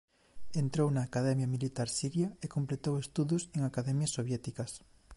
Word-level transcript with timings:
Entrou 0.63 0.87
na 0.91 1.01
Academia 1.09 1.51
Militar 1.55 1.87
Siria 1.97 2.27
e 2.45 2.45
completou 2.55 2.95
estudos 3.03 3.41
en 3.57 3.61
academias 3.65 4.13
soviéticas. 4.17 4.71